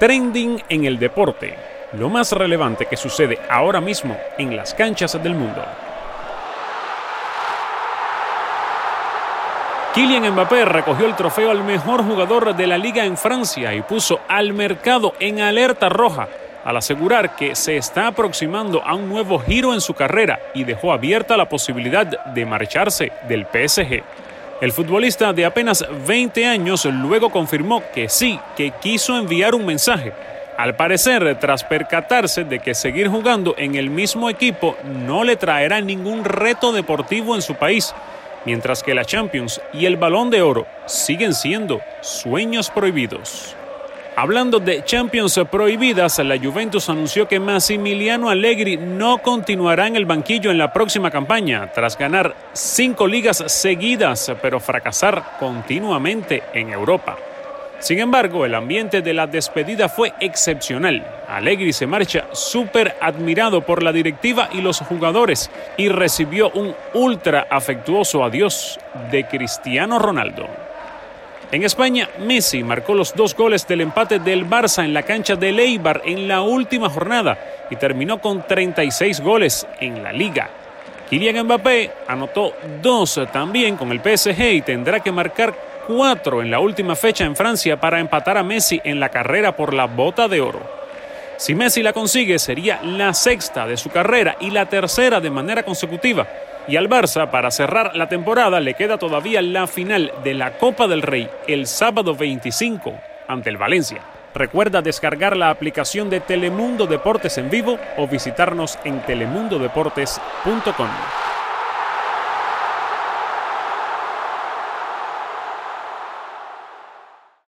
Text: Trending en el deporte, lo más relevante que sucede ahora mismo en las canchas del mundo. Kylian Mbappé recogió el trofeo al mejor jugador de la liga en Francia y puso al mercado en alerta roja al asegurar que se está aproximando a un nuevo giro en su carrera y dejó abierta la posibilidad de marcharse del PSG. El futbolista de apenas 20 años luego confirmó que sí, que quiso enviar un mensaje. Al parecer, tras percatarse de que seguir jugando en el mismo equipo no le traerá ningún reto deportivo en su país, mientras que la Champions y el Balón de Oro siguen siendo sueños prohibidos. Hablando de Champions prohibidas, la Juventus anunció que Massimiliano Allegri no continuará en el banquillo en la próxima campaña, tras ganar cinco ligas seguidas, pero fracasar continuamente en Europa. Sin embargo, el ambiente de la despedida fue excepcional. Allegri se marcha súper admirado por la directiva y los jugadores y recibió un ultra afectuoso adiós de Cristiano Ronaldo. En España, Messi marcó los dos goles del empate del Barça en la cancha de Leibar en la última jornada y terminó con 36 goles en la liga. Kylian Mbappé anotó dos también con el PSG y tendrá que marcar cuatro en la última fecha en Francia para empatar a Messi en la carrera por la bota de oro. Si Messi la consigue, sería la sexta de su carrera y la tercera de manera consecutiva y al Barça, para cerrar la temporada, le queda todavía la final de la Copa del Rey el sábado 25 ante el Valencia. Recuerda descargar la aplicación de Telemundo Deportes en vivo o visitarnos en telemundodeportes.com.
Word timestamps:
Trending 0.00 0.62
en 0.70 0.86
el 0.86 0.98
deporte, 0.98 1.54
lo 1.92 2.08
más 2.08 2.32
relevante 2.32 2.86
que 2.86 2.96
sucede 2.96 3.38
ahora 3.50 3.82
mismo 3.82 4.16
en 4.38 4.56
las 4.56 4.72
canchas 4.72 5.22
del 5.22 5.34
mundo. 5.34 5.62
Kylian 9.94 10.32
Mbappé 10.32 10.64
recogió 10.64 11.04
el 11.04 11.14
trofeo 11.16 11.50
al 11.50 11.62
mejor 11.64 12.02
jugador 12.02 12.56
de 12.56 12.66
la 12.66 12.78
liga 12.78 13.04
en 13.04 13.18
Francia 13.18 13.74
y 13.74 13.82
puso 13.82 14.20
al 14.26 14.54
mercado 14.54 15.12
en 15.20 15.42
alerta 15.42 15.90
roja 15.90 16.28
al 16.64 16.78
asegurar 16.78 17.36
que 17.36 17.54
se 17.54 17.76
está 17.76 18.06
aproximando 18.06 18.82
a 18.82 18.94
un 18.94 19.06
nuevo 19.06 19.38
giro 19.38 19.74
en 19.74 19.82
su 19.82 19.92
carrera 19.92 20.40
y 20.54 20.64
dejó 20.64 20.94
abierta 20.94 21.36
la 21.36 21.48
posibilidad 21.48 22.06
de 22.06 22.46
marcharse 22.46 23.12
del 23.28 23.44
PSG. 23.44 24.02
El 24.60 24.72
futbolista 24.72 25.32
de 25.32 25.46
apenas 25.46 25.82
20 26.06 26.44
años 26.44 26.84
luego 26.84 27.30
confirmó 27.30 27.82
que 27.94 28.10
sí, 28.10 28.38
que 28.56 28.72
quiso 28.72 29.16
enviar 29.16 29.54
un 29.54 29.64
mensaje. 29.64 30.12
Al 30.58 30.76
parecer, 30.76 31.38
tras 31.40 31.64
percatarse 31.64 32.44
de 32.44 32.58
que 32.58 32.74
seguir 32.74 33.08
jugando 33.08 33.54
en 33.56 33.74
el 33.74 33.88
mismo 33.88 34.28
equipo 34.28 34.76
no 34.84 35.24
le 35.24 35.36
traerá 35.36 35.80
ningún 35.80 36.26
reto 36.26 36.72
deportivo 36.72 37.34
en 37.34 37.40
su 37.40 37.54
país, 37.54 37.94
mientras 38.44 38.82
que 38.82 38.94
la 38.94 39.06
Champions 39.06 39.62
y 39.72 39.86
el 39.86 39.96
Balón 39.96 40.28
de 40.28 40.42
Oro 40.42 40.66
siguen 40.84 41.32
siendo 41.32 41.80
sueños 42.02 42.68
prohibidos. 42.68 43.56
Hablando 44.16 44.58
de 44.58 44.84
Champions 44.84 45.40
prohibidas, 45.50 46.18
la 46.18 46.36
Juventus 46.36 46.88
anunció 46.90 47.28
que 47.28 47.38
Massimiliano 47.40 48.28
Allegri 48.28 48.76
no 48.76 49.18
continuará 49.18 49.86
en 49.86 49.96
el 49.96 50.04
banquillo 50.04 50.50
en 50.50 50.58
la 50.58 50.72
próxima 50.72 51.10
campaña, 51.10 51.70
tras 51.72 51.96
ganar 51.96 52.34
cinco 52.52 53.06
ligas 53.06 53.42
seguidas, 53.46 54.32
pero 54.42 54.58
fracasar 54.58 55.36
continuamente 55.38 56.42
en 56.52 56.70
Europa. 56.70 57.16
Sin 57.78 57.98
embargo, 57.98 58.44
el 58.44 58.54
ambiente 58.54 59.00
de 59.00 59.14
la 59.14 59.26
despedida 59.26 59.88
fue 59.88 60.12
excepcional. 60.20 61.06
Allegri 61.26 61.72
se 61.72 61.86
marcha 61.86 62.26
súper 62.32 62.96
admirado 63.00 63.62
por 63.62 63.82
la 63.82 63.90
directiva 63.90 64.50
y 64.52 64.60
los 64.60 64.80
jugadores 64.80 65.50
y 65.78 65.88
recibió 65.88 66.50
un 66.50 66.74
ultra 66.92 67.46
afectuoso 67.48 68.22
adiós 68.22 68.78
de 69.10 69.24
Cristiano 69.26 69.98
Ronaldo. 69.98 70.69
En 71.52 71.64
España, 71.64 72.08
Messi 72.20 72.62
marcó 72.62 72.94
los 72.94 73.12
dos 73.16 73.34
goles 73.34 73.66
del 73.66 73.80
empate 73.80 74.20
del 74.20 74.48
Barça 74.48 74.84
en 74.84 74.94
la 74.94 75.02
cancha 75.02 75.34
de 75.34 75.50
Leibar 75.50 76.02
en 76.04 76.28
la 76.28 76.42
última 76.42 76.88
jornada 76.88 77.38
y 77.68 77.74
terminó 77.74 78.20
con 78.20 78.46
36 78.46 79.20
goles 79.20 79.66
en 79.80 80.00
la 80.00 80.12
liga. 80.12 80.48
Kylian 81.08 81.44
Mbappé 81.44 81.90
anotó 82.06 82.54
dos 82.80 83.20
también 83.32 83.76
con 83.76 83.90
el 83.90 83.98
PSG 83.98 84.40
y 84.40 84.62
tendrá 84.62 85.00
que 85.00 85.10
marcar 85.10 85.52
cuatro 85.88 86.40
en 86.40 86.52
la 86.52 86.60
última 86.60 86.94
fecha 86.94 87.24
en 87.24 87.34
Francia 87.34 87.80
para 87.80 87.98
empatar 87.98 88.38
a 88.38 88.44
Messi 88.44 88.80
en 88.84 89.00
la 89.00 89.08
carrera 89.08 89.56
por 89.56 89.74
la 89.74 89.86
bota 89.86 90.28
de 90.28 90.40
oro. 90.40 90.60
Si 91.36 91.56
Messi 91.56 91.82
la 91.82 91.92
consigue, 91.92 92.38
sería 92.38 92.80
la 92.84 93.12
sexta 93.12 93.66
de 93.66 93.76
su 93.76 93.90
carrera 93.90 94.36
y 94.38 94.50
la 94.50 94.66
tercera 94.66 95.20
de 95.20 95.30
manera 95.30 95.64
consecutiva 95.64 96.28
y 96.70 96.76
al 96.76 96.88
Barça, 96.88 97.30
para 97.30 97.50
cerrar 97.50 97.96
la 97.96 98.08
temporada, 98.08 98.60
le 98.60 98.74
queda 98.74 98.96
todavía 98.96 99.42
la 99.42 99.66
final 99.66 100.12
de 100.22 100.34
la 100.34 100.56
Copa 100.56 100.86
del 100.86 101.02
Rey 101.02 101.28
el 101.48 101.66
sábado 101.66 102.14
25 102.14 102.94
ante 103.26 103.50
el 103.50 103.56
Valencia. 103.56 104.02
Recuerda 104.32 104.80
descargar 104.80 105.36
la 105.36 105.50
aplicación 105.50 106.08
de 106.08 106.20
Telemundo 106.20 106.86
Deportes 106.86 107.36
en 107.38 107.50
vivo 107.50 107.76
o 107.96 108.06
visitarnos 108.06 108.78
en 108.84 109.00
telemundodeportes.com. 109.00 111.29